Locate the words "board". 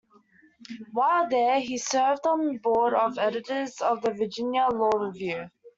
2.57-2.95